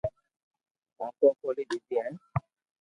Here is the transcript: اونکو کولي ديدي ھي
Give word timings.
اونکو 0.99 1.27
کولي 1.39 1.63
ديدي 1.69 1.97
ھي 2.03 2.09